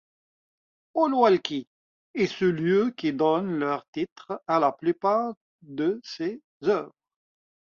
[0.95, 1.67] Ulwalki
[2.15, 6.91] est ce lieu qui donne leur titre à la plupart de ses œuvres.